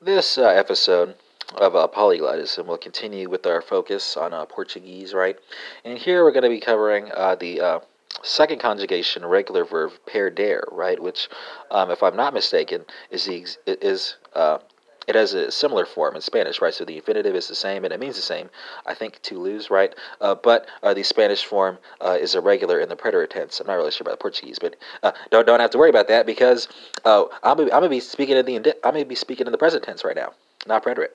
This 0.00 0.36
uh, 0.36 0.42
episode 0.42 1.14
of 1.54 1.74
uh, 1.74 1.88
Polyglotism 1.88 2.66
will 2.66 2.76
continue 2.76 3.30
with 3.30 3.46
our 3.46 3.62
focus 3.62 4.14
on 4.18 4.34
uh, 4.34 4.44
Portuguese, 4.44 5.14
right? 5.14 5.38
And 5.86 5.96
here 5.96 6.22
we're 6.22 6.32
going 6.32 6.42
to 6.42 6.50
be 6.50 6.60
covering 6.60 7.10
uh, 7.14 7.34
the 7.36 7.60
uh, 7.62 7.80
second 8.22 8.60
conjugation, 8.60 9.24
regular 9.24 9.64
verb 9.64 9.92
perder, 10.06 10.64
right? 10.70 11.02
Which, 11.02 11.30
um, 11.70 11.90
if 11.90 12.02
I'm 12.02 12.14
not 12.14 12.34
mistaken, 12.34 12.84
is 13.10 13.24
the 13.24 13.38
ex- 13.38 13.56
is 13.66 14.16
uh, 14.34 14.58
it 15.06 15.14
has 15.14 15.34
a 15.34 15.50
similar 15.50 15.86
form 15.86 16.16
in 16.16 16.20
Spanish, 16.20 16.60
right? 16.60 16.74
So 16.74 16.84
the 16.84 16.96
infinitive 16.96 17.34
is 17.34 17.48
the 17.48 17.54
same 17.54 17.84
and 17.84 17.92
it 17.92 18.00
means 18.00 18.16
the 18.16 18.22
same. 18.22 18.50
I 18.86 18.94
think 18.94 19.22
to 19.22 19.38
lose, 19.38 19.70
right? 19.70 19.94
Uh, 20.20 20.34
but 20.34 20.66
uh, 20.82 20.94
the 20.94 21.02
Spanish 21.02 21.44
form 21.44 21.78
uh, 22.00 22.18
is 22.20 22.34
irregular 22.34 22.80
in 22.80 22.88
the 22.88 22.96
preterite 22.96 23.30
tense. 23.30 23.60
I'm 23.60 23.66
not 23.66 23.74
really 23.74 23.92
sure 23.92 24.02
about 24.02 24.18
the 24.18 24.22
Portuguese, 24.22 24.58
but 24.58 24.76
uh, 25.02 25.12
don't 25.30 25.46
don't 25.46 25.60
have 25.60 25.70
to 25.70 25.78
worry 25.78 25.90
about 25.90 26.08
that 26.08 26.26
because 26.26 26.68
uh, 27.04 27.24
I'm 27.42 27.60
I'm 27.60 27.68
gonna 27.68 27.88
be 27.88 28.00
speaking 28.00 28.36
in 28.36 28.44
the 28.44 28.56
I'm 28.84 28.94
gonna 28.94 29.04
be 29.04 29.14
speaking 29.14 29.46
in 29.46 29.52
the 29.52 29.58
present 29.58 29.84
tense 29.84 30.04
right 30.04 30.16
now, 30.16 30.32
not 30.66 30.84
preterite. 30.84 31.14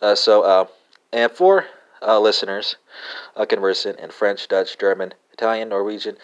Uh, 0.00 0.14
so 0.14 0.68
and 1.12 1.30
for 1.30 1.66
listeners 2.02 2.76
conversant 3.48 3.98
in 3.98 4.10
French, 4.10 4.48
Dutch, 4.48 4.78
German, 4.78 5.12
Italian, 5.32 5.68
Norwegian, 5.68 6.16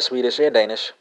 Swedish, 0.00 0.38
and 0.38 0.52
Danish. 0.52 0.92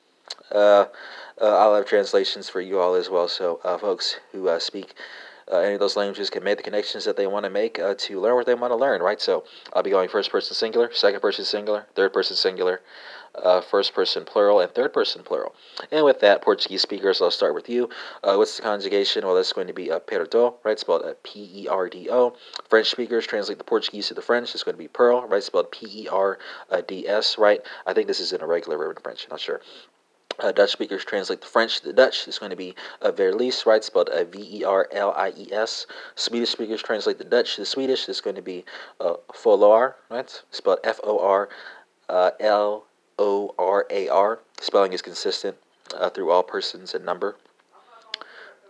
I'll 0.54 1.76
have 1.76 1.86
translations 1.86 2.48
for 2.48 2.62
you 2.62 2.80
all 2.80 2.96
as 2.96 3.10
well. 3.10 3.28
So, 3.28 3.60
folks 3.82 4.20
who 4.32 4.58
speak 4.60 4.94
uh, 5.52 5.60
any 5.60 5.74
of 5.74 5.80
those 5.80 5.96
languages 5.96 6.30
can 6.30 6.44
make 6.44 6.58
the 6.58 6.64
connections 6.64 7.06
that 7.06 7.18
they 7.18 7.28
want 7.28 7.44
to 7.46 7.50
make 7.50 7.80
uh, 7.80 7.94
to 7.98 8.20
learn 8.20 8.36
what 8.36 8.46
they 8.46 8.54
want 8.54 8.72
to 8.72 8.78
learn, 8.78 9.02
right? 9.02 9.22
So 9.22 9.44
I'll 9.74 9.84
be 9.84 9.90
going 9.90 10.10
first 10.10 10.32
person 10.32 10.56
singular, 10.56 10.92
second 10.94 11.20
person 11.22 11.46
singular, 11.46 11.88
third 11.96 12.14
person 12.14 12.36
singular, 12.36 12.82
uh, 13.36 13.62
first 13.62 13.94
person 13.94 14.26
plural, 14.26 14.60
and 14.60 14.72
third 14.74 14.94
person 14.94 15.24
plural. 15.24 15.56
And 15.92 16.06
with 16.06 16.20
that, 16.22 16.42
Portuguese 16.42 16.82
speakers, 16.82 17.22
I'll 17.22 17.32
start 17.32 17.56
with 17.56 17.70
you. 17.70 17.90
Uh, 18.24 18.36
what's 18.36 18.58
the 18.58 18.64
conjugation? 18.64 19.26
Well, 19.26 19.36
that's 19.36 19.54
going 19.54 19.68
to 19.68 19.74
be 19.74 19.92
uh, 19.92 20.00
perdo, 20.00 20.56
right? 20.64 20.80
Spelled 20.80 21.04
P 21.24 21.50
E 21.54 21.68
R 21.68 21.90
D 21.90 22.10
O. 22.10 22.36
French 22.70 22.90
speakers 22.90 23.26
translate 23.26 23.58
the 23.58 23.64
Portuguese 23.64 24.08
to 24.08 24.14
the 24.14 24.22
French. 24.22 24.54
It's 24.54 24.64
going 24.64 24.76
to 24.76 24.82
be 24.82 24.88
pearl, 24.88 25.28
right? 25.28 25.44
Spelled 25.44 25.72
P 25.72 26.04
E 26.04 26.08
R 26.08 26.38
D 26.88 27.08
S, 27.08 27.38
right? 27.38 27.62
I 27.86 27.94
think 27.94 28.08
this 28.08 28.20
is 28.20 28.34
an 28.34 28.42
irregular 28.42 28.78
verb 28.78 28.98
in 28.98 29.04
French. 29.04 29.28
Not 29.30 29.40
sure. 29.40 29.62
Uh, 30.42 30.52
Dutch 30.52 30.72
speakers 30.72 31.06
translate 31.06 31.42
the 31.42 31.48
French 31.48 31.80
to 31.80 31.86
the 31.86 31.94
Dutch. 31.94 32.28
It's 32.28 32.40
going 32.40 32.50
to 32.50 32.56
be 32.56 32.74
uh, 33.02 33.12
verlies, 33.12 33.66
right? 33.66 33.84
Spelled 33.84 34.10
uh, 34.10 34.24
V 34.24 34.60
E 34.60 34.64
R 34.64 34.88
L 34.92 35.14
I 35.16 35.34
E 35.38 35.48
S. 35.52 35.86
Swedish 36.16 36.50
speakers 36.50 36.82
translate 36.82 37.20
the 37.20 37.24
Dutch 37.24 37.56
to 37.56 37.62
the 37.62 37.66
Swedish. 37.66 38.10
It's 38.10 38.22
going 38.22 38.36
to 38.36 38.42
be 38.42 38.66
uh, 39.00 39.14
Folar, 39.32 39.94
right? 40.10 40.42
Spelled 40.50 40.80
F 40.84 41.00
O 41.04 41.20
R 41.20 41.50
uh, 42.10 42.32
L 42.40 42.86
O 43.20 43.54
R 43.60 43.86
A 43.92 44.10
R. 44.10 44.40
Spelling 44.60 44.94
is 44.94 45.02
consistent 45.04 45.56
uh, 45.96 46.10
through 46.10 46.32
all 46.32 46.44
persons 46.44 46.96
and 46.96 47.06
number. 47.06 47.36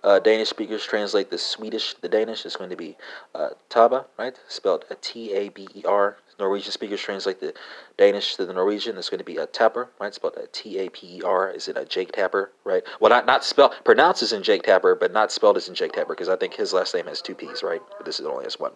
Uh, 0.03 0.19
Danish 0.19 0.49
speakers 0.49 0.83
translate 0.83 1.29
the 1.29 1.37
Swedish 1.37 1.93
the 2.01 2.09
Danish. 2.09 2.45
It's 2.45 2.55
going 2.55 2.71
to 2.71 2.75
be 2.75 2.97
uh, 3.33 3.49
Taba, 3.69 4.05
right? 4.17 4.37
Spelled 4.47 4.83
T 5.01 5.31
A 5.33 5.49
B 5.49 5.67
E 5.73 5.83
R. 5.87 6.17
Norwegian 6.41 6.71
speakers 6.71 6.99
translate 6.99 7.39
the 7.39 7.53
Danish 7.97 8.35
to 8.35 8.45
the 8.45 8.53
Norwegian. 8.53 8.97
It's 8.97 9.09
going 9.09 9.19
to 9.19 9.23
be 9.23 9.37
a 9.37 9.47
Tapper, 9.47 9.89
right? 9.99 10.13
Spelled 10.13 10.37
T 10.51 10.77
A 10.79 10.89
P 10.89 11.17
E 11.17 11.21
R. 11.23 11.49
Is 11.49 11.67
it 11.67 11.77
a 11.77 11.85
Jake 11.85 12.11
Tapper, 12.11 12.51
right? 12.65 12.83
Well, 12.99 13.09
not 13.09 13.25
not 13.25 13.45
spelled 13.45 13.73
pronounced 13.85 14.21
as 14.21 14.33
in 14.33 14.43
Jake 14.43 14.63
Tapper, 14.63 14.95
but 14.95 15.13
not 15.13 15.31
spelled 15.31 15.57
as 15.57 15.69
in 15.69 15.75
Jake 15.75 15.93
Tapper 15.93 16.13
because 16.13 16.29
I 16.29 16.35
think 16.35 16.53
his 16.55 16.73
last 16.73 16.93
name 16.93 17.07
has 17.07 17.21
two 17.21 17.35
P's, 17.35 17.63
right? 17.63 17.81
But 17.97 18.05
this 18.05 18.19
is 18.19 18.25
only 18.25 18.43
has 18.43 18.59
one. 18.59 18.73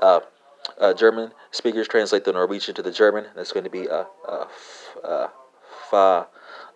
Uh, 0.00 0.20
uh, 0.78 0.94
German 0.94 1.32
speakers 1.50 1.88
translate 1.88 2.24
the 2.24 2.32
Norwegian 2.32 2.74
to 2.76 2.82
the 2.82 2.92
German. 2.92 3.26
That's 3.34 3.52
going 3.52 3.64
to 3.64 3.70
be 3.70 3.86
a, 3.86 4.06
a, 4.28 4.48
a 5.02 5.30
fa, 5.90 6.28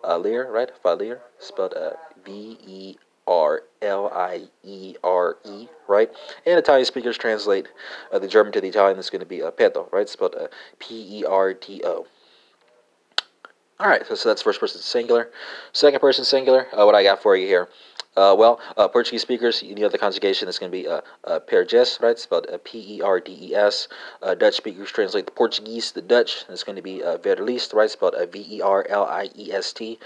leer, 0.03 0.51
right? 0.51 0.69
Fa 0.83 0.89
leer, 0.89 1.21
spelled 1.39 1.73
uh, 1.73 1.91
V 2.25 2.57
E 2.65 2.97
L 3.89 4.11
I 4.13 4.47
E 4.63 4.95
R 5.03 5.37
E, 5.45 5.67
right? 5.87 6.09
And 6.45 6.57
Italian 6.57 6.85
speakers 6.85 7.17
translate 7.17 7.67
uh, 8.11 8.19
the 8.19 8.27
German 8.27 8.53
to 8.53 8.61
the 8.61 8.69
Italian. 8.69 8.95
That's 8.97 9.09
going 9.09 9.25
to 9.27 9.31
be 9.35 9.41
uh, 9.41 9.51
pedo, 9.51 9.91
right? 9.91 10.07
Spelled 10.07 10.35
uh, 10.35 10.47
P 10.79 11.19
E 11.19 11.25
R 11.25 11.53
D 11.53 11.81
O. 11.83 12.05
All 13.81 13.87
right, 13.87 14.05
so, 14.05 14.13
so 14.13 14.27
that's 14.29 14.41
first 14.41 14.59
person 14.59 14.81
singular. 14.81 15.29
Second 15.71 16.01
person 16.01 16.25
singular, 16.25 16.67
uh, 16.73 16.85
what 16.85 16.95
I 16.95 17.03
got 17.03 17.21
for 17.21 17.35
you 17.37 17.47
here. 17.47 17.69
Uh, 18.17 18.35
well, 18.37 18.59
uh, 18.75 18.87
Portuguese 18.89 19.21
speakers, 19.21 19.63
you 19.63 19.73
know 19.75 19.87
the 19.87 19.97
conjugation 19.97 20.49
is 20.49 20.59
going 20.59 20.69
to 20.69 20.77
be 20.77 20.85
uh, 20.85 20.99
uh, 21.23 21.39
perdes, 21.39 21.97
right? 22.01 22.19
Spelled 22.19 22.47
uh, 22.51 22.57
P 22.65 22.97
E 22.97 23.01
R 23.01 23.21
D 23.21 23.37
E 23.39 23.55
S. 23.55 23.87
Uh, 24.21 24.35
Dutch 24.35 24.57
speakers 24.57 24.91
translate 24.91 25.25
the 25.25 25.31
Portuguese 25.31 25.93
the 25.93 26.01
Dutch. 26.01 26.43
It's 26.49 26.63
going 26.63 26.75
to 26.75 26.81
be 26.81 27.01
uh, 27.01 27.17
verliest, 27.17 27.71
right? 27.73 27.89
Spelled 27.89 28.15
uh, 28.15 28.25
V 28.25 28.45
E 28.57 28.61
R 28.61 28.85
L 28.89 29.05
I 29.05 29.29
E 29.37 29.53
S 29.53 29.71
T. 29.71 29.99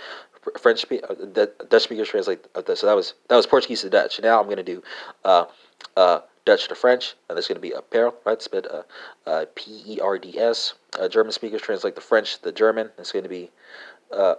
French 0.59 0.85
uh, 0.85 1.13
the 1.13 1.51
Dutch 1.69 1.83
speakers 1.83 2.09
translate 2.09 2.45
uh, 2.55 2.75
so 2.75 2.87
that 2.87 2.95
was 2.95 3.13
that 3.29 3.35
was 3.35 3.45
Portuguese 3.45 3.81
to 3.81 3.89
Dutch. 3.89 4.19
Now 4.21 4.39
I'm 4.39 4.45
to 4.57 4.63
do 4.63 4.83
uh, 5.23 5.45
uh, 5.95 6.19
Dutch 6.45 6.67
to 6.67 6.75
French, 6.75 7.15
and 7.29 7.37
going 7.47 7.55
to 7.55 7.61
be 7.61 7.71
a 7.71 7.81
perl, 7.81 8.15
right? 8.25 8.41
Spelled 8.41 8.67
uh, 8.67 8.83
uh, 9.25 9.45
P 9.55 9.83
E 9.85 9.99
R 10.01 10.17
D 10.17 10.37
S. 10.37 10.73
Uh, 10.99 11.07
German 11.07 11.31
speakers 11.31 11.61
translate 11.61 11.95
the 11.95 12.01
French 12.01 12.35
to 12.37 12.43
the 12.43 12.51
German. 12.51 12.89
It's 12.97 13.11
to 13.23 13.29
be 13.29 13.49
uh, 14.11 14.35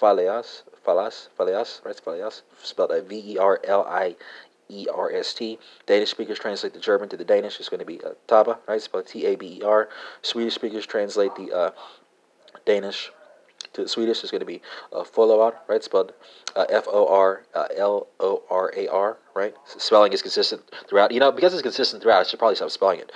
faleas, 0.00 0.62
falas, 0.86 1.28
faleas, 1.38 1.84
right? 1.84 1.96
Faleas, 1.96 2.42
spelled 2.62 2.90
uh, 2.90 3.02
V 3.02 3.34
E 3.34 3.38
R 3.38 3.60
L 3.64 3.84
I 3.84 4.16
E 4.70 4.86
R 4.92 5.12
S 5.12 5.34
T. 5.34 5.58
Danish 5.86 6.10
speakers 6.10 6.38
translate 6.38 6.72
the 6.72 6.80
German 6.80 7.08
to 7.10 7.16
the 7.16 7.24
Danish. 7.24 7.60
It's 7.60 7.68
going 7.68 7.80
to 7.80 7.86
be 7.86 8.02
uh, 8.02 8.10
Taba, 8.26 8.58
right? 8.66 8.80
Spelled 8.80 9.06
T 9.06 9.26
A 9.26 9.36
B 9.36 9.58
E 9.60 9.62
R. 9.62 9.90
Swedish 10.22 10.54
speakers 10.54 10.86
translate 10.86 11.34
the 11.36 11.52
uh, 11.52 11.70
Danish 12.64 13.10
to 13.74 13.86
Swedish 13.88 14.24
is 14.24 14.30
going 14.30 14.40
to 14.40 14.46
be 14.46 14.62
uh, 14.92 15.02
Folorar, 15.02 15.54
right? 15.68 15.82
Spelled 15.82 16.12
uh, 16.56 16.66
F 16.70 16.86
O 16.88 17.06
R 17.06 17.44
L 17.76 18.08
O 18.20 18.42
R 18.50 18.72
A 18.76 18.88
R, 18.88 19.18
right? 19.34 19.54
Spelling 19.66 20.12
is 20.12 20.22
consistent 20.22 20.62
throughout. 20.88 21.12
You 21.12 21.20
know, 21.20 21.30
because 21.30 21.52
it's 21.52 21.62
consistent 21.62 22.02
throughout, 22.02 22.20
I 22.20 22.22
should 22.28 22.38
probably 22.38 22.56
stop 22.56 22.70
spelling 22.70 23.00
it 23.00 23.12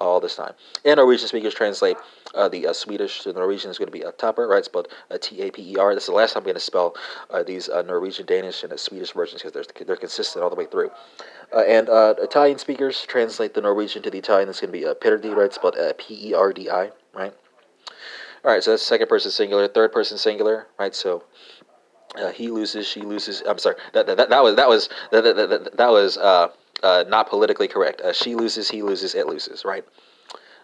all 0.00 0.20
this 0.20 0.36
time. 0.36 0.54
And 0.84 0.96
Norwegian 0.96 1.28
speakers 1.28 1.54
translate 1.54 1.96
uh, 2.34 2.48
the 2.48 2.68
uh, 2.68 2.72
Swedish 2.72 3.22
to 3.22 3.32
Norwegian 3.32 3.70
is 3.70 3.78
going 3.78 3.88
to 3.88 3.92
be 3.92 4.02
a 4.02 4.12
Tapper, 4.12 4.46
right? 4.46 4.64
Spelled 4.64 4.88
uh, 5.10 5.18
T 5.20 5.42
A 5.42 5.50
P 5.50 5.72
E 5.72 5.76
R. 5.76 5.94
This 5.94 6.04
is 6.04 6.08
the 6.08 6.14
last 6.14 6.34
time 6.34 6.42
I'm 6.42 6.44
going 6.44 6.54
to 6.54 6.60
spell 6.60 6.94
uh, 7.30 7.42
these 7.42 7.68
uh, 7.68 7.82
Norwegian, 7.82 8.26
Danish, 8.26 8.62
and 8.62 8.78
Swedish 8.78 9.12
versions 9.12 9.42
because 9.42 9.52
they're, 9.52 9.86
they're 9.86 9.96
consistent 9.96 10.42
all 10.42 10.50
the 10.50 10.56
way 10.56 10.66
through. 10.66 10.90
Uh, 11.52 11.60
and 11.60 11.88
Italian 12.20 12.58
speakers 12.58 13.04
translate 13.06 13.54
the 13.54 13.60
Norwegian 13.60 14.02
to 14.02 14.10
the 14.10 14.18
Italian. 14.18 14.48
Is 14.48 14.60
going 14.60 14.72
to 14.72 14.78
be 14.78 14.86
uh, 14.86 14.94
Perdi, 14.94 15.34
right? 15.34 15.52
Spelled 15.52 15.76
P 15.98 16.30
E 16.30 16.34
R 16.34 16.52
D 16.52 16.70
I, 16.70 16.90
right? 17.14 17.34
All 18.46 18.52
right, 18.52 18.62
so 18.62 18.70
that's 18.70 18.84
second 18.84 19.08
person 19.08 19.32
singular, 19.32 19.66
third 19.66 19.90
person 19.90 20.18
singular, 20.18 20.68
right? 20.78 20.94
So 20.94 21.24
uh, 22.14 22.30
he 22.30 22.46
loses, 22.46 22.86
she 22.86 23.00
loses. 23.00 23.42
I'm 23.44 23.58
sorry, 23.58 23.74
that 23.92 24.06
that, 24.06 24.28
that 24.30 24.40
was 24.40 24.54
that 24.54 24.68
was 24.68 24.88
that 25.10 25.24
that, 25.24 25.34
that, 25.36 25.76
that 25.76 25.88
was 25.88 26.16
uh, 26.16 26.50
uh, 26.84 27.04
not 27.08 27.28
politically 27.28 27.66
correct. 27.66 28.00
Uh, 28.02 28.12
she 28.12 28.36
loses, 28.36 28.70
he 28.70 28.82
loses, 28.82 29.16
it 29.16 29.26
loses, 29.26 29.64
right? 29.64 29.84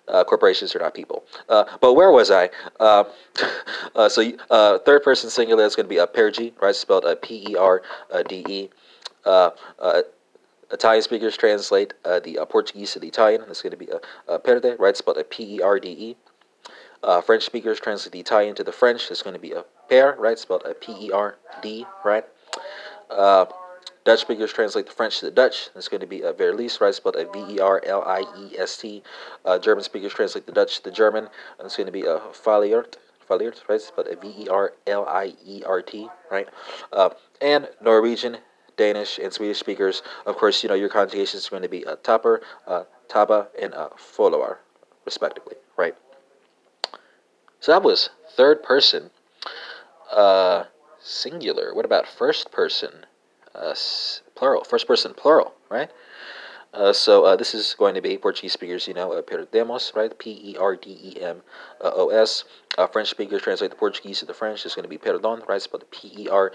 Uh, 0.07 0.23
corporations 0.23 0.77
are 0.77 0.79
not 0.79 0.95
people. 0.95 1.25
Uh, 1.49 1.65
but 1.81 1.95
where 1.95 2.13
was 2.13 2.31
I? 2.31 2.51
So 4.09 4.79
third 4.79 5.03
person 5.03 5.29
singular 5.29 5.65
is 5.65 5.75
going 5.75 5.87
to 5.87 5.91
be 5.91 5.99
a 5.99 6.07
pergi, 6.07 6.53
right? 6.63 6.75
Spelled 6.77 7.05
uh, 7.05 7.17
P 7.21 7.49
E 7.51 7.57
R 7.57 7.83
D 8.29 8.45
E. 8.49 8.71
Uh, 9.25 9.51
uh, 9.81 10.03
Italian 10.71 11.03
speakers 11.03 11.37
translate 11.37 11.95
the 12.05 12.47
Portuguese 12.49 12.93
to 12.93 13.01
the 13.01 13.09
Italian. 13.09 13.43
It's 13.49 13.61
going 13.61 13.73
to 13.73 13.77
be 13.77 13.89
a, 13.89 14.35
a 14.35 14.39
perde, 14.39 14.79
right? 14.79 14.97
Spelled 14.97 15.19
a 15.19 15.25
P 15.25 15.57
E 15.57 15.61
R 15.61 15.81
D 15.81 15.89
E. 15.89 16.17
Uh, 17.03 17.21
French 17.21 17.45
speakers 17.45 17.81
translate 17.81 18.13
the 18.13 18.21
Italian 18.21 18.55
to 18.55 18.65
the 18.65 18.73
French. 18.73 19.11
It's 19.11 19.23
going 19.23 19.35
to 19.35 19.41
be 19.41 19.53
a 19.53 19.65
pair, 19.89 20.17
right? 20.19 20.39
Spelled 20.39 20.63
a 20.65 20.75
P 20.75 20.93
E 21.07 21.11
R 21.13 21.37
D, 21.63 21.87
right? 22.05 22.25
Uh, 23.11 23.47
Dutch 24.05 24.21
speakers 24.21 24.53
translate 24.53 24.87
the 24.87 24.93
French 24.93 25.21
to 25.21 25.27
the 25.27 25.31
Dutch. 25.31 25.71
It's 25.77 25.89
going 25.89 26.01
to 26.01 26.07
be 26.07 26.23
a 26.23 26.33
verlies, 26.33 26.81
right? 26.81 26.95
Spelled 26.95 27.17
a 27.17 27.31
V 27.31 27.55
E 27.55 27.61
R 27.61 27.83
L 27.87 28.03
I 28.03 28.25
E 28.37 28.59
S 28.59 28.77
T. 28.77 29.03
Uh, 29.45 29.59
German 29.59 29.85
speakers 29.85 30.13
translate 30.13 30.47
the 30.47 30.53
Dutch 30.53 30.79
to 30.79 30.85
the 30.85 30.91
German. 30.91 31.29
And 31.59 31.67
it's 31.67 31.77
going 31.77 31.87
to 31.87 31.93
be 31.93 32.03
a 32.03 32.19
faliert, 32.33 32.95
faliert, 33.29 33.69
right? 33.69 33.81
Spelled 33.81 34.09
a 34.09 34.17
V 34.17 34.35
E 34.45 34.49
R 34.49 34.73
L 34.87 35.07
I 35.07 35.35
E 35.45 35.63
R 35.65 35.83
T, 35.83 36.09
right? 36.31 36.49
Uh, 36.93 37.11
and 37.41 37.69
Norwegian, 37.81 38.39
Danish, 38.77 39.19
and 39.19 39.33
Swedish 39.33 39.59
speakers, 39.59 40.03
of 40.27 40.37
course, 40.37 40.63
you 40.63 40.69
know, 40.69 40.75
your 40.75 40.89
conjugations 40.89 41.47
are 41.47 41.51
going 41.51 41.63
to 41.63 41.69
be 41.69 41.83
a 41.83 41.97
tapper, 41.97 42.41
uh, 42.67 42.85
taba, 43.09 43.49
and 43.61 43.75
a 43.75 43.91
foloar, 43.97 44.57
respectively, 45.05 45.57
right? 45.77 45.95
So 47.63 47.71
that 47.71 47.85
was 47.85 48.11
third 48.37 48.65
person 48.65 49.11
uh, 50.11 50.65
singular. 51.01 51.73
What 51.73 51.85
about 51.85 52.09
first 52.09 52.51
person 52.51 53.07
uh, 53.55 53.77
plural? 54.35 54.65
First 54.65 54.89
person 54.89 55.15
plural, 55.15 55.55
right? 55.71 55.89
Uh, 56.75 56.93
so 56.93 57.25
uh, 57.25 57.37
this 57.37 57.55
is 57.55 57.77
going 57.79 57.95
to 57.95 58.01
be 58.01 58.19
Portuguese 58.19 58.55
speakers, 58.55 58.89
you 58.89 58.95
know, 58.95 59.13
uh, 59.13 59.23
perdemos, 59.23 59.95
right? 59.95 60.19
P 60.19 60.41
E 60.43 60.57
R 60.59 60.75
D 60.75 60.99
E 61.05 61.23
M 61.23 61.43
O 61.83 62.09
S. 62.09 62.43
Uh, 62.77 62.89
French 62.89 63.11
speakers 63.11 63.43
translate 63.43 63.71
the 63.71 63.77
Portuguese 63.77 64.19
to 64.19 64.27
the 64.27 64.35
French. 64.35 64.67
It's 64.67 64.75
going 64.75 64.83
to 64.83 64.89
be 64.89 64.99
perdon, 64.99 65.43
right? 65.47 65.63
Spelled 65.63 65.89
P 65.93 66.13
E 66.17 66.29
R 66.29 66.51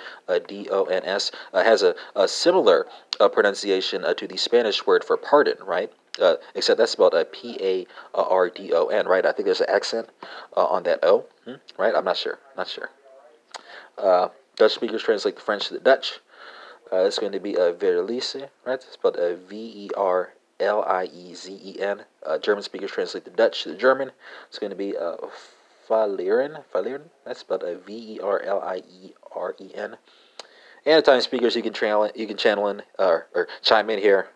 D 0.45 0.67
O 0.69 0.83
N 0.85 1.05
S. 1.05 1.31
Uh, 1.53 1.63
has 1.63 1.83
a, 1.83 1.95
a 2.17 2.27
similar 2.27 2.85
uh, 3.21 3.29
pronunciation 3.29 4.03
to 4.13 4.27
the 4.27 4.35
Spanish 4.35 4.85
word 4.85 5.05
for 5.05 5.15
pardon, 5.15 5.55
right? 5.65 5.89
Uh, 6.19 6.35
except 6.55 6.77
that's 6.77 6.91
spelled 6.91 7.13
uh, 7.13 7.25
P 7.31 7.57
A 7.61 7.87
R 8.13 8.49
D 8.49 8.73
O 8.73 8.87
N, 8.87 9.07
right? 9.07 9.25
I 9.25 9.31
think 9.31 9.45
there's 9.45 9.61
an 9.61 9.69
accent 9.69 10.09
uh, 10.55 10.65
on 10.65 10.83
that 10.83 10.99
O, 11.03 11.25
hmm? 11.45 11.55
right? 11.77 11.93
I'm 11.95 12.05
not 12.05 12.17
sure. 12.17 12.39
Not 12.55 12.67
sure. 12.67 12.89
Uh, 13.97 14.29
Dutch 14.55 14.73
speakers 14.73 15.03
translate 15.03 15.35
the 15.35 15.41
French 15.41 15.67
to 15.67 15.73
the 15.73 15.79
Dutch. 15.79 16.19
Uh, 16.91 17.03
it's 17.03 17.19
going 17.19 17.33
to 17.33 17.39
be 17.39 17.55
a 17.55 17.69
uh, 17.69 17.73
Verliese, 17.73 18.49
right? 18.65 18.75
It's 18.75 18.91
spelled 18.91 19.17
V 19.49 19.55
E 19.55 19.89
R 19.97 20.33
L 20.59 20.83
I 20.83 21.05
E 21.05 21.33
Z 21.33 21.59
E 21.63 21.81
N. 21.81 22.03
German 22.41 22.63
speakers 22.63 22.91
translate 22.91 23.25
the 23.25 23.31
Dutch 23.31 23.63
to 23.63 23.69
the 23.69 23.77
German. 23.77 24.11
It's 24.49 24.59
going 24.59 24.69
to 24.71 24.75
be 24.75 24.97
uh, 24.97 25.17
Verlieren. 25.89 26.63
Verlieren. 26.73 27.09
That's 27.25 27.41
spelled 27.41 27.63
uh, 27.63 27.75
V 27.75 28.15
E 28.15 28.19
R 28.21 28.41
L 28.41 28.61
I 28.61 28.77
E 28.77 29.13
R 29.35 29.55
E 29.59 29.71
N. 29.75 29.97
And 30.85 30.99
Italian 30.99 31.21
speakers, 31.21 31.55
you 31.55 31.61
can 31.61 31.73
channel 31.73 32.09
you 32.15 32.27
can 32.27 32.37
channel 32.37 32.69
in 32.69 32.81
or 32.97 33.47
chime 33.61 33.89
in 33.89 33.99
here. 33.99 34.29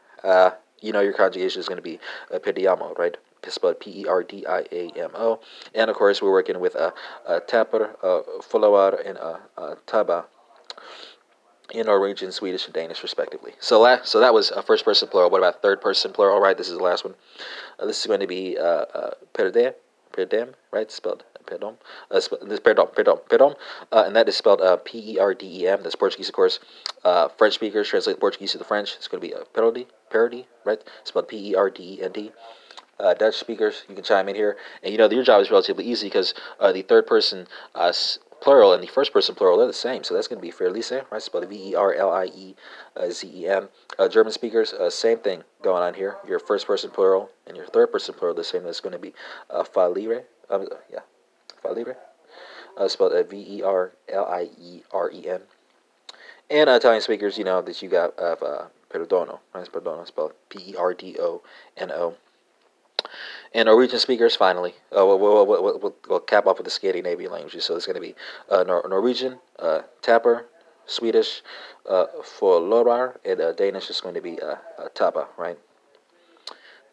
You 0.81 0.91
know 0.91 1.01
your 1.01 1.13
conjugation 1.13 1.59
is 1.59 1.67
going 1.67 1.77
to 1.77 1.81
be 1.83 1.99
uh, 2.33 2.39
perdiamo, 2.39 2.97
right? 2.97 3.15
Spelled 3.47 3.79
P 3.79 4.01
E 4.01 4.05
R 4.07 4.23
D 4.23 4.45
I 4.45 4.65
A 4.71 4.91
M 4.95 5.11
O. 5.15 5.39
And 5.73 5.89
of 5.89 5.95
course, 5.95 6.21
we're 6.21 6.31
working 6.31 6.59
with 6.59 6.75
a 6.75 6.93
uh, 7.27 7.39
tapper, 7.39 7.95
uh, 8.03 8.41
follower, 8.41 8.95
and 9.03 9.17
a, 9.17 9.39
uh, 9.57 9.75
taba 9.87 10.25
in 11.71 11.85
Norwegian, 11.85 12.31
Swedish, 12.31 12.65
and 12.65 12.73
Danish, 12.73 13.01
respectively. 13.01 13.53
So, 13.59 13.99
so 14.03 14.19
that 14.19 14.33
was 14.33 14.51
a 14.51 14.61
first 14.61 14.85
person 14.85 15.07
plural. 15.07 15.29
What 15.29 15.39
about 15.39 15.61
third 15.61 15.81
person 15.81 16.11
plural? 16.11 16.39
Right, 16.39 16.57
this 16.57 16.69
is 16.69 16.77
the 16.77 16.83
last 16.83 17.03
one. 17.03 17.15
Uh, 17.79 17.85
this 17.85 17.99
is 17.99 18.05
going 18.05 18.19
to 18.19 18.27
be 18.27 18.57
uh, 18.57 18.85
uh, 18.93 19.11
perdem, 20.11 20.53
right? 20.71 20.91
Spelled 20.91 21.23
perdom. 21.45 21.75
Uh, 22.09 22.19
sp- 22.21 22.41
this 22.43 22.59
perdom, 22.59 22.93
perdom, 22.93 23.19
perdom, 23.29 23.55
uh, 23.91 24.03
and 24.05 24.15
that 24.15 24.27
is 24.27 24.35
spelled 24.35 24.61
uh, 24.61 24.77
P 24.77 25.15
E 25.15 25.19
R 25.19 25.33
D 25.33 25.63
E 25.63 25.67
M. 25.67 25.83
That's 25.83 25.95
Portuguese, 25.95 26.29
of 26.29 26.35
course. 26.35 26.59
Uh, 27.03 27.27
French 27.29 27.55
speakers 27.55 27.89
translate 27.89 28.19
Portuguese 28.19 28.51
to 28.53 28.57
the 28.57 28.63
French. 28.63 28.95
It's 28.95 29.07
going 29.07 29.21
to 29.21 29.27
be 29.27 29.33
a 29.33 29.45
parody, 29.45 29.87
parody, 30.09 30.47
right? 30.65 30.81
Spelled 31.03 31.27
P 31.27 31.51
E 31.51 31.55
R 31.55 31.69
D 31.69 31.99
E 31.99 32.03
N 32.03 32.11
D. 32.11 32.31
Uh, 32.99 33.15
Dutch 33.15 33.35
speakers, 33.35 33.83
you 33.89 33.95
can 33.95 34.03
chime 34.03 34.29
in 34.29 34.35
here. 34.35 34.57
And 34.83 34.91
you 34.91 34.97
know, 34.97 35.09
your 35.09 35.23
job 35.23 35.41
is 35.41 35.49
relatively 35.49 35.85
easy 35.85 36.07
because 36.07 36.35
uh, 36.59 36.71
the 36.71 36.83
third 36.83 37.07
person 37.07 37.47
uh, 37.73 37.91
plural 38.41 38.73
and 38.73 38.83
the 38.83 38.87
first 38.87 39.13
person 39.13 39.35
plural, 39.35 39.57
they're 39.57 39.67
the 39.67 39.73
same. 39.73 40.03
So 40.03 40.13
that's 40.13 40.27
going 40.27 40.41
to 40.41 40.45
be 40.45 40.51
Verliese, 40.51 41.09
right? 41.11 41.21
Spelled 41.21 41.47
V 41.47 41.69
E 41.69 41.75
R 41.75 41.93
L 41.93 42.11
I 42.11 42.25
E 42.25 42.55
Z 43.09 43.31
E 43.33 43.47
N. 43.47 43.69
Uh, 43.97 44.09
German 44.09 44.33
speakers, 44.33 44.73
uh, 44.73 44.89
same 44.89 45.19
thing 45.19 45.43
going 45.61 45.83
on 45.83 45.93
here. 45.93 46.17
Your 46.27 46.39
first 46.39 46.67
person 46.67 46.89
plural 46.89 47.29
and 47.47 47.55
your 47.55 47.67
third 47.67 47.91
person 47.91 48.15
plural, 48.15 48.35
the 48.35 48.43
same. 48.43 48.63
That's 48.63 48.81
going 48.81 48.93
to 48.93 48.99
be 48.99 49.13
uh, 49.49 49.63
Falire. 49.63 50.23
Um, 50.49 50.67
yeah, 50.91 50.99
Falire. 51.63 51.95
Uh, 52.77 52.87
spelled 52.87 53.13
uh, 53.13 53.23
V 53.23 53.57
E 53.57 53.61
R 53.61 53.91
L 54.09 54.25
I 54.25 54.49
E 54.59 54.81
R 54.91 55.11
E 55.11 55.29
N. 55.29 55.41
And 56.49 56.69
uh, 56.69 56.73
Italian 56.73 57.01
speakers, 57.01 57.37
you 57.37 57.43
know 57.43 57.61
that 57.61 57.81
you 57.81 57.89
got 57.89 58.17
uh, 58.19 58.35
uh, 58.41 58.67
Perdono, 58.89 59.39
right? 59.53 59.71
Perdono, 59.71 60.05
spelled 60.05 60.33
P 60.49 60.71
E 60.71 60.75
R 60.75 60.93
D 60.93 61.15
O 61.19 61.41
N 61.77 61.91
O. 61.91 62.15
And 63.53 63.65
Norwegian 63.65 63.99
speakers, 63.99 64.35
finally, 64.35 64.75
uh, 64.95 65.05
we'll, 65.05 65.19
we'll, 65.19 65.45
we'll, 65.45 65.95
we'll, 66.07 66.19
cap 66.21 66.47
off 66.47 66.57
with 66.57 66.65
the 66.65 66.71
Scandinavian 66.71 67.31
languages. 67.31 67.65
So 67.65 67.75
it's 67.75 67.85
going 67.85 67.95
to 67.95 68.01
be 68.01 68.15
uh, 68.49 68.63
Nor- 68.65 68.87
Norwegian, 68.87 69.39
uh, 69.59 69.81
Tapper, 70.01 70.45
Swedish, 70.85 71.41
uh, 71.89 72.05
for 72.23 72.59
Lorar, 72.59 73.17
and 73.25 73.41
uh, 73.41 73.51
Danish 73.53 73.89
is 73.89 74.01
going 74.01 74.15
to 74.15 74.21
be 74.21 74.39
uh, 74.41 74.55
uh, 74.77 74.87
Taba, 74.95 75.27
right? 75.37 75.57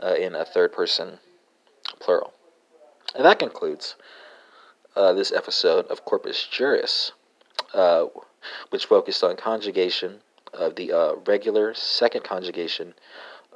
Uh, 0.03 0.15
in 0.15 0.35
a 0.35 0.45
third 0.45 0.73
person 0.73 1.19
plural. 2.01 2.33
And 3.15 3.25
that 3.25 3.39
concludes 3.39 3.97
uh, 4.97 5.13
this 5.13 5.33
episode 5.33 5.87
of 5.87 6.05
Corpus 6.05 6.47
Juris, 6.51 7.13
uh, 7.75 8.07
which 8.71 8.87
focused 8.87 9.25
on 9.25 9.37
conjugation 9.37 10.21
of 10.53 10.77
the 10.77 11.21
regular 11.27 11.75
second 11.75 12.25
conjugation 12.25 12.95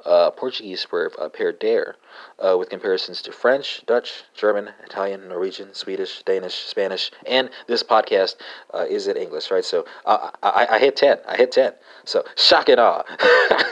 uh, 0.05 0.31
Portuguese 0.31 0.85
verb 0.89 1.13
uh, 1.19 1.29
perder, 1.29 1.95
uh, 2.39 2.57
with 2.57 2.69
comparisons 2.69 3.21
to 3.21 3.31
French, 3.31 3.83
Dutch, 3.85 4.23
German, 4.33 4.69
Italian, 4.85 5.29
Norwegian, 5.29 5.73
Swedish, 5.73 6.23
Danish, 6.23 6.55
Spanish, 6.55 7.11
and 7.25 7.49
this 7.67 7.83
podcast 7.83 8.35
uh, 8.73 8.85
is 8.89 9.07
in 9.07 9.17
English, 9.17 9.51
right? 9.51 9.65
So 9.65 9.85
uh, 10.05 10.31
I, 10.41 10.67
I 10.71 10.79
hit 10.79 10.95
10. 10.95 11.19
I 11.27 11.37
hit 11.37 11.51
10. 11.51 11.73
So 12.05 12.23
shock 12.35 12.69
and 12.69 12.79
awe. 12.79 13.03